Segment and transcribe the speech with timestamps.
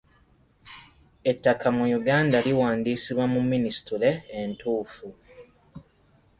[1.31, 4.09] Ettaka mu Uganda liwandiisibwa mu minisitule
[4.41, 5.07] entuufu.